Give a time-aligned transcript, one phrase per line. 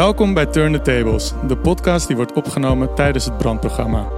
[0.00, 4.08] Welkom bij Turn the Tables, de podcast die wordt opgenomen tijdens het brandprogramma.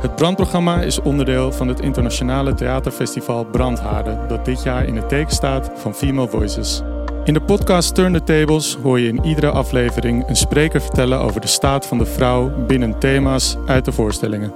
[0.00, 5.32] Het brandprogramma is onderdeel van het internationale theaterfestival Brandhaarden, dat dit jaar in het teken
[5.32, 6.82] staat van Female Voices.
[7.24, 11.40] In de podcast Turn the Tables hoor je in iedere aflevering een spreker vertellen over
[11.40, 14.54] de staat van de vrouw binnen thema's uit de voorstellingen.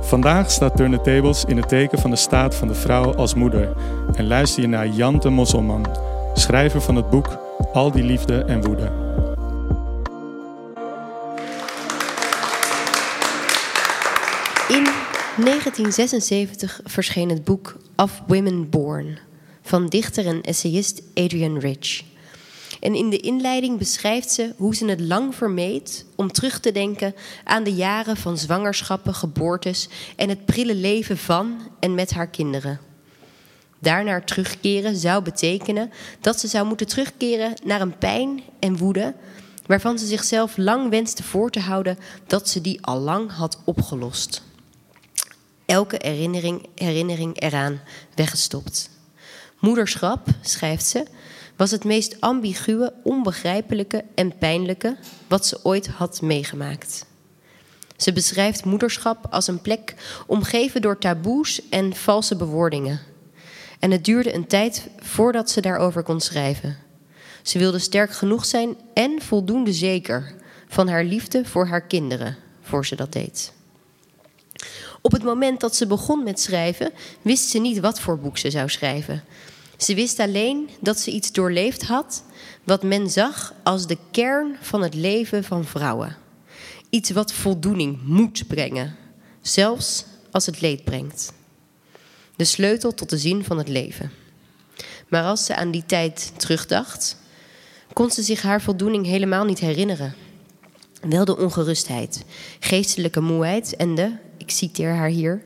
[0.00, 3.34] Vandaag staat Turn the Tables in het teken van de staat van de vrouw als
[3.34, 3.72] moeder
[4.14, 5.86] en luister je naar Jan de Mosselman,
[6.34, 7.38] schrijver van het boek
[7.72, 9.07] Al die liefde en woede.
[15.44, 19.18] 1976 verscheen het boek Of Women Born
[19.62, 22.02] van dichter en essayist Adrienne Rich.
[22.80, 27.14] En in de inleiding beschrijft ze hoe ze het lang vermeed om terug te denken
[27.44, 32.80] aan de jaren van zwangerschappen, geboortes en het prille leven van en met haar kinderen.
[33.78, 39.14] Daarnaar terugkeren zou betekenen dat ze zou moeten terugkeren naar een pijn en woede
[39.66, 44.46] waarvan ze zichzelf lang wenste voor te houden dat ze die al lang had opgelost.
[45.68, 47.80] Elke herinnering, herinnering eraan
[48.14, 48.90] weggestopt.
[49.58, 51.06] Moederschap, schrijft ze,
[51.56, 57.06] was het meest ambiguë, onbegrijpelijke en pijnlijke wat ze ooit had meegemaakt.
[57.96, 59.94] Ze beschrijft moederschap als een plek
[60.26, 63.00] omgeven door taboes en valse bewoordingen.
[63.78, 66.76] En het duurde een tijd voordat ze daarover kon schrijven.
[67.42, 70.34] Ze wilde sterk genoeg zijn en voldoende zeker
[70.68, 73.56] van haar liefde voor haar kinderen, voor ze dat deed.
[75.00, 76.92] Op het moment dat ze begon met schrijven,
[77.22, 79.24] wist ze niet wat voor boek ze zou schrijven.
[79.76, 82.22] Ze wist alleen dat ze iets doorleefd had
[82.64, 86.16] wat men zag als de kern van het leven van vrouwen.
[86.90, 88.96] Iets wat voldoening moet brengen,
[89.42, 91.32] zelfs als het leed brengt.
[92.36, 94.12] De sleutel tot de zin van het leven.
[95.08, 97.16] Maar als ze aan die tijd terugdacht,
[97.92, 100.14] kon ze zich haar voldoening helemaal niet herinneren.
[101.00, 102.24] Wel de ongerustheid,
[102.60, 105.42] geestelijke moeheid en de, ik citeer haar hier,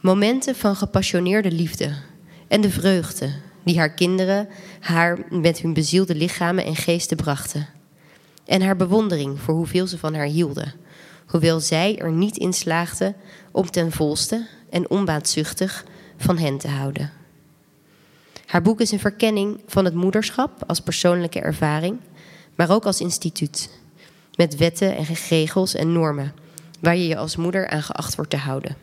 [0.00, 1.92] momenten van gepassioneerde liefde
[2.48, 3.32] en de vreugde
[3.64, 4.48] die haar kinderen
[4.80, 7.68] haar met hun bezielde lichamen en geesten brachten.
[8.44, 10.74] En haar bewondering voor hoeveel ze van haar hielden,
[11.26, 13.14] hoewel zij er niet in slaagde
[13.52, 15.84] om ten volste en onbaatzuchtig
[16.16, 17.12] van hen te houden.
[18.46, 22.00] Haar boek is een verkenning van het moederschap als persoonlijke ervaring,
[22.54, 23.70] maar ook als instituut,
[24.34, 26.32] met wetten en regels en normen
[26.80, 28.76] waar je je als moeder aan geacht wordt te houden.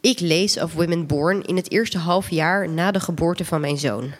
[0.00, 3.78] Ik lees Of Women Born in het eerste half jaar na de geboorte van mijn
[3.78, 4.12] zoon.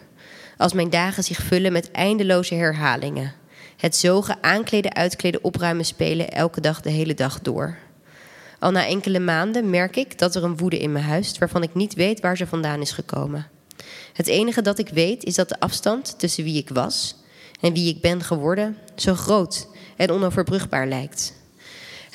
[0.57, 3.33] Als mijn dagen zich vullen met eindeloze herhalingen.
[3.77, 7.77] Het zogen, aankleden, uitkleden, opruimen, spelen elke dag de hele dag door.
[8.59, 11.73] Al na enkele maanden merk ik dat er een woede in me huist waarvan ik
[11.73, 13.47] niet weet waar ze vandaan is gekomen.
[14.13, 17.15] Het enige dat ik weet is dat de afstand tussen wie ik was
[17.61, 21.33] en wie ik ben geworden zo groot en onoverbrugbaar lijkt.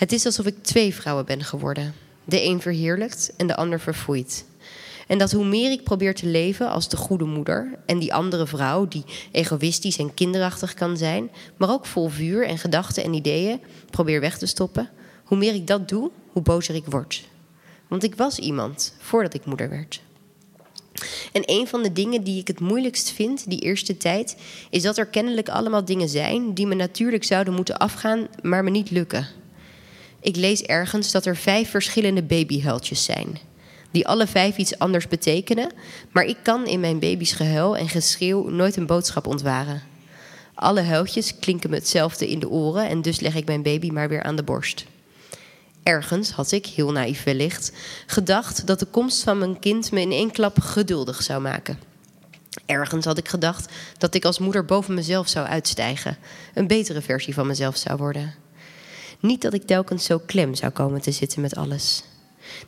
[0.00, 1.94] Het is alsof ik twee vrouwen ben geworden.
[2.24, 4.44] De een verheerlijkt en de ander verfoeit.
[5.06, 8.46] En dat hoe meer ik probeer te leven als de goede moeder en die andere
[8.46, 13.60] vrouw die egoïstisch en kinderachtig kan zijn, maar ook vol vuur en gedachten en ideeën
[13.90, 14.90] probeer weg te stoppen,
[15.24, 17.24] hoe meer ik dat doe, hoe bozer ik word.
[17.88, 20.00] Want ik was iemand voordat ik moeder werd.
[21.32, 24.36] En een van de dingen die ik het moeilijkst vind die eerste tijd,
[24.70, 28.70] is dat er kennelijk allemaal dingen zijn die me natuurlijk zouden moeten afgaan, maar me
[28.70, 29.39] niet lukken.
[30.20, 33.38] Ik lees ergens dat er vijf verschillende babyhuiltjes zijn.
[33.90, 35.72] Die alle vijf iets anders betekenen,
[36.12, 39.82] maar ik kan in mijn baby's gehuil en geschreeuw nooit een boodschap ontwaren.
[40.54, 44.08] Alle huiltjes klinken me hetzelfde in de oren en dus leg ik mijn baby maar
[44.08, 44.84] weer aan de borst.
[45.82, 47.72] Ergens had ik, heel naïef wellicht,
[48.06, 51.78] gedacht dat de komst van mijn kind me in één klap geduldig zou maken.
[52.66, 56.16] Ergens had ik gedacht dat ik als moeder boven mezelf zou uitstijgen,
[56.54, 58.34] een betere versie van mezelf zou worden.
[59.20, 62.02] Niet dat ik telkens zo klem zou komen te zitten met alles.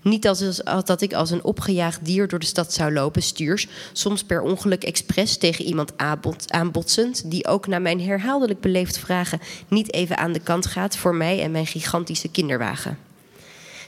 [0.02, 4.24] Niet als, dat ik als een opgejaagd dier door de stad zou lopen, stuurs, soms
[4.24, 5.92] per ongeluk expres tegen iemand
[6.46, 11.14] aanbotsend, die ook na mijn herhaaldelijk beleefd vragen niet even aan de kant gaat voor
[11.14, 12.98] mij en mijn gigantische kinderwagen.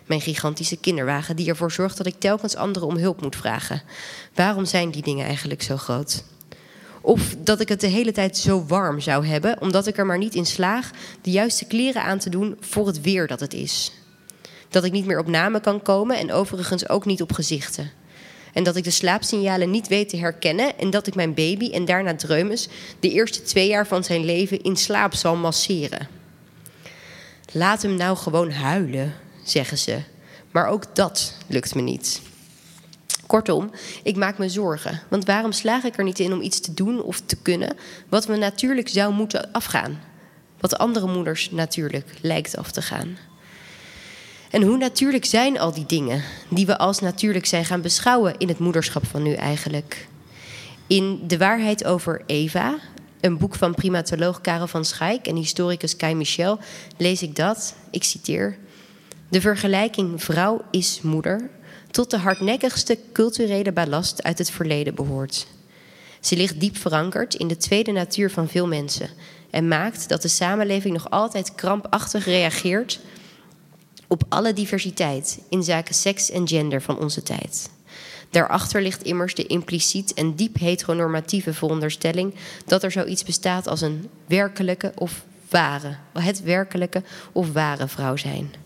[0.06, 3.83] Mijn gigantische kinderwagen die ervoor zorgt dat ik telkens anderen om hulp moet vragen.
[4.35, 6.25] Waarom zijn die dingen eigenlijk zo groot?
[7.06, 10.19] Of dat ik het de hele tijd zo warm zou hebben, omdat ik er maar
[10.19, 10.91] niet in slaag
[11.23, 13.93] de juiste kleren aan te doen voor het weer dat het is.
[14.69, 17.91] Dat ik niet meer op namen kan komen en overigens ook niet op gezichten.
[18.53, 21.85] En dat ik de slaapsignalen niet weet te herkennen en dat ik mijn baby en
[21.85, 22.69] daarna Dreumes
[23.01, 26.09] de eerste twee jaar van zijn leven in slaap zal masseren.
[27.53, 29.99] Laat hem nou gewoon huilen, zeggen ze.
[30.51, 32.21] Maar ook dat lukt me niet.
[33.26, 33.71] Kortom,
[34.03, 35.00] ik maak me zorgen.
[35.09, 37.76] Want waarom slaag ik er niet in om iets te doen of te kunnen
[38.09, 40.00] wat me natuurlijk zou moeten afgaan?
[40.61, 43.17] Wat andere moeders natuurlijk lijkt af te gaan.
[44.50, 48.49] En hoe natuurlijk zijn al die dingen die we als natuurlijk zijn gaan beschouwen in
[48.49, 50.09] het moederschap van nu eigenlijk?
[50.87, 52.75] In De waarheid over Eva,
[53.20, 56.59] een boek van primatoloog Karel van Schaik en historicus Kai Michel,
[56.97, 58.56] lees ik dat, ik citeer.
[59.29, 61.50] De vergelijking vrouw is moeder
[61.94, 65.46] tot de hardnekkigste culturele ballast uit het verleden behoort.
[66.20, 69.11] Ze ligt diep verankerd in de tweede natuur van veel mensen
[69.50, 73.00] en maakt dat de samenleving nog altijd krampachtig reageert
[74.08, 77.70] op alle diversiteit in zaken seks en gender van onze tijd.
[78.31, 82.35] Daarachter ligt immers de impliciet en diep heteronormatieve veronderstelling
[82.67, 87.02] dat er zoiets bestaat als een werkelijke of ware, het werkelijke
[87.32, 88.64] of ware vrouw zijn.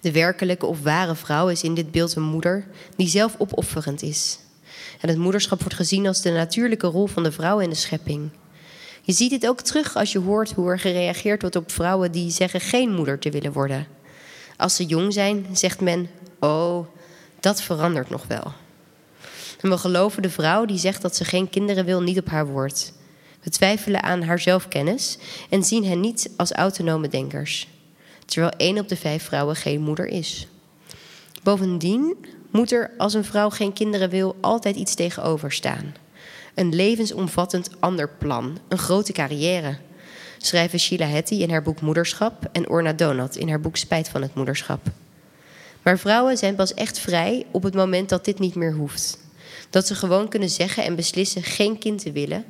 [0.00, 2.66] De werkelijke of ware vrouw is in dit beeld een moeder
[2.96, 4.38] die zelf opofferend is.
[5.00, 8.30] En het moederschap wordt gezien als de natuurlijke rol van de vrouw in de schepping.
[9.02, 12.30] Je ziet dit ook terug als je hoort hoe er gereageerd wordt op vrouwen die
[12.30, 13.86] zeggen geen moeder te willen worden.
[14.56, 16.08] Als ze jong zijn, zegt men:
[16.40, 16.86] Oh,
[17.40, 18.52] dat verandert nog wel.
[19.60, 22.46] En we geloven de vrouw die zegt dat ze geen kinderen wil niet op haar
[22.46, 22.92] woord.
[23.42, 25.18] We twijfelen aan haar zelfkennis
[25.50, 27.68] en zien hen niet als autonome denkers.
[28.24, 30.46] Terwijl één op de vijf vrouwen geen moeder is.
[31.42, 32.16] Bovendien
[32.50, 35.94] moet er als een vrouw geen kinderen wil altijd iets tegenover staan.
[36.54, 39.76] Een levensomvattend ander plan, een grote carrière.
[40.38, 44.22] Schrijven Sheila Hetty in haar boek Moederschap en Orna Donat in haar boek Spijt van
[44.22, 44.80] het Moederschap.
[45.82, 49.18] Maar vrouwen zijn pas echt vrij op het moment dat dit niet meer hoeft.
[49.70, 52.44] Dat ze gewoon kunnen zeggen en beslissen geen kind te willen,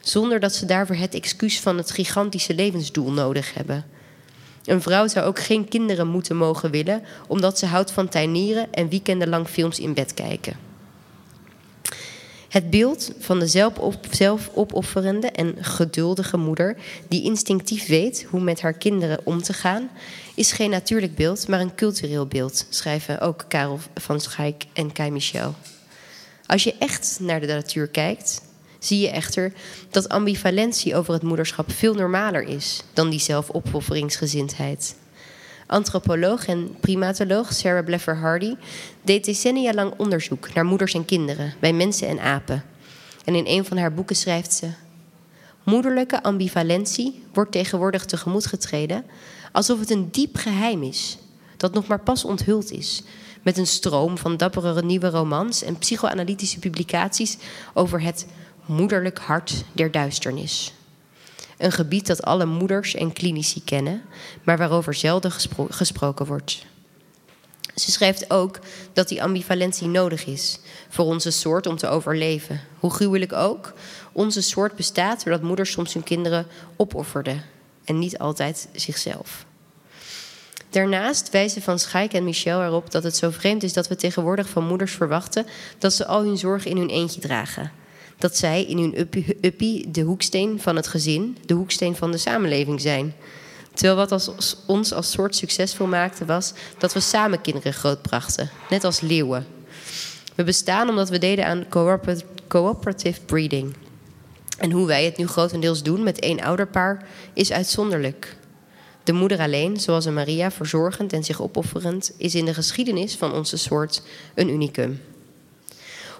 [0.00, 3.84] zonder dat ze daarvoor het excuus van het gigantische levensdoel nodig hebben.
[4.64, 8.88] Een vrouw zou ook geen kinderen moeten mogen willen, omdat ze houdt van tuinieren en
[8.88, 10.56] weekendenlang films in bed kijken.
[12.48, 13.46] Het beeld van de
[14.10, 16.76] zelfopofferende en geduldige moeder,
[17.08, 19.90] die instinctief weet hoe met haar kinderen om te gaan,
[20.34, 25.10] is geen natuurlijk beeld, maar een cultureel beeld, schrijven ook Karel van Schaik en Kai
[25.10, 25.54] Michel.
[26.46, 28.42] Als je echt naar de natuur kijkt,
[28.86, 29.52] zie je echter
[29.90, 34.96] dat ambivalentie over het moederschap veel normaler is dan die zelfopofferingsgezindheid.
[35.66, 38.54] Antropoloog en primatoloog Sarah Bleffer Hardy
[39.02, 42.64] deed decennia lang onderzoek naar moeders en kinderen bij mensen en apen.
[43.24, 44.68] En in een van haar boeken schrijft ze:
[45.62, 49.04] Moederlijke ambivalentie wordt tegenwoordig tegemoet getreden
[49.52, 51.18] alsof het een diep geheim is,
[51.56, 53.02] dat nog maar pas onthuld is,
[53.42, 57.36] met een stroom van dappere nieuwe romans en psychoanalytische publicaties
[57.74, 58.26] over het
[58.66, 60.74] moederlijk hart der duisternis.
[61.58, 64.02] Een gebied dat alle moeders en klinici kennen,
[64.42, 65.32] maar waarover zelden
[65.68, 66.66] gesproken wordt.
[67.74, 68.58] Ze schrijft ook
[68.92, 70.58] dat die ambivalentie nodig is
[70.88, 72.60] voor onze soort om te overleven.
[72.78, 73.72] Hoe gruwelijk ook,
[74.12, 76.46] onze soort bestaat doordat moeders soms hun kinderen
[76.76, 77.42] opofferden
[77.84, 79.46] en niet altijd zichzelf.
[80.70, 84.48] Daarnaast wijzen Van Schaik en Michel erop dat het zo vreemd is dat we tegenwoordig
[84.48, 85.46] van moeders verwachten
[85.78, 87.70] dat ze al hun zorg in hun eentje dragen
[88.18, 89.08] dat zij in hun
[89.40, 93.14] uppie, de hoeksteen van het gezin, de hoeksteen van de samenleving zijn.
[93.74, 94.34] Terwijl wat
[94.66, 99.46] ons als soort succesvol maakte was dat we samen kinderen grootbrachten, net als leeuwen.
[100.34, 101.66] We bestaan omdat we deden aan
[102.48, 103.74] cooperative breeding.
[104.58, 108.36] En hoe wij het nu grotendeels doen met één ouderpaar is uitzonderlijk.
[109.04, 113.32] De moeder alleen, zoals een Maria, verzorgend en zich opofferend, is in de geschiedenis van
[113.32, 114.02] onze soort
[114.34, 115.00] een unicum.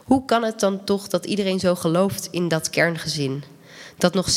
[0.04, 3.44] Hoe kan het dan toch dat iedereen zo gelooft in dat kerngezin?
[3.98, 4.32] Dat nog 60%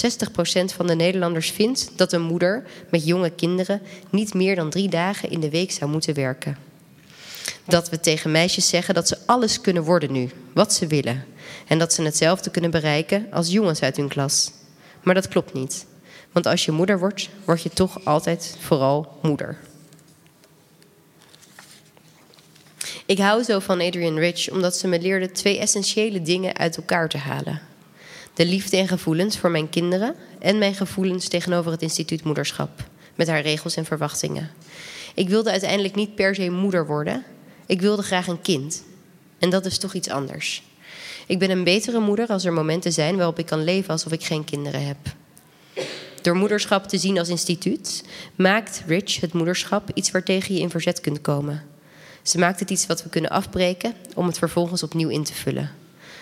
[0.76, 5.30] van de Nederlanders vindt dat een moeder met jonge kinderen niet meer dan drie dagen
[5.30, 6.58] in de week zou moeten werken.
[7.66, 11.26] Dat we tegen meisjes zeggen dat ze alles kunnen worden nu, wat ze willen.
[11.68, 14.52] En dat ze hetzelfde kunnen bereiken als jongens uit hun klas.
[15.04, 15.86] Maar dat klopt niet.
[16.32, 19.58] Want als je moeder wordt, word je toch altijd vooral moeder.
[23.08, 27.10] Ik hou zo van Adrienne Rich omdat ze me leerde twee essentiële dingen uit elkaar
[27.10, 27.62] te halen.
[28.34, 32.70] De liefde en gevoelens voor mijn kinderen en mijn gevoelens tegenover het instituut moederschap,
[33.16, 34.52] met haar regels en verwachtingen.
[35.16, 37.24] Ik wilde uiteindelijk niet per se moeder worden,
[37.66, 38.84] ik wilde graag een kind.
[39.40, 40.64] En dat is toch iets anders.
[41.28, 44.24] Ik ben een betere moeder als er momenten zijn waarop ik kan leven alsof ik
[44.24, 44.98] geen kinderen heb.
[46.22, 48.04] Door moederschap te zien als instituut
[48.36, 51.76] maakt Rich het moederschap iets waartegen je in verzet kunt komen.
[52.22, 55.72] Ze maakt het iets wat we kunnen afbreken om het vervolgens opnieuw in te vullen.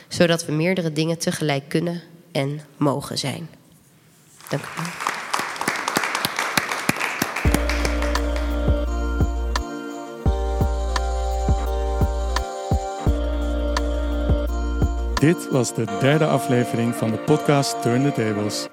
[0.08, 3.50] Zodat we meerdere dingen tegelijk kunnen en mogen zijn.
[4.50, 5.14] Dank u wel.
[15.20, 18.68] Dit was de derde aflevering van de podcast Turn the Tables.